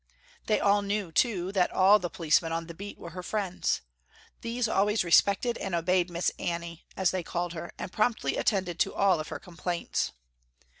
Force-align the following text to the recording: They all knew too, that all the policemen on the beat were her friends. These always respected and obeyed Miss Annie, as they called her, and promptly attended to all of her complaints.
They 0.47 0.59
all 0.59 0.81
knew 0.81 1.11
too, 1.11 1.51
that 1.51 1.69
all 1.71 1.99
the 1.99 2.09
policemen 2.09 2.51
on 2.51 2.65
the 2.65 2.73
beat 2.73 2.97
were 2.97 3.11
her 3.11 3.21
friends. 3.21 3.81
These 4.41 4.67
always 4.67 5.03
respected 5.03 5.59
and 5.59 5.75
obeyed 5.75 6.09
Miss 6.09 6.31
Annie, 6.39 6.87
as 6.97 7.11
they 7.11 7.21
called 7.21 7.53
her, 7.53 7.71
and 7.77 7.91
promptly 7.93 8.35
attended 8.35 8.79
to 8.79 8.95
all 8.95 9.19
of 9.19 9.27
her 9.27 9.37
complaints. 9.37 10.11